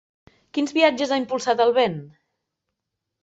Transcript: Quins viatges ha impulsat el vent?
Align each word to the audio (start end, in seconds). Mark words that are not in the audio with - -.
Quins 0.57 0.71
viatges 0.77 1.11
ha 1.11 1.19
impulsat 1.21 1.61
el 1.67 1.73
vent? 1.77 1.99